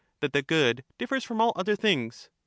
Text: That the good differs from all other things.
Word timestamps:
That 0.21 0.33
the 0.33 0.41
good 0.41 0.83
differs 0.97 1.23
from 1.23 1.39
all 1.39 1.53
other 1.55 1.75
things. 1.75 2.29